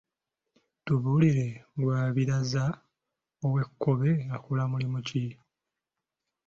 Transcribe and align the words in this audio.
Tubuulire 0.85 1.47
Lwabiriza 1.79 2.63
ow'Ekkobe 3.45 4.11
akola 4.35 4.63
mulimu 4.71 4.99
ki? 5.07 5.25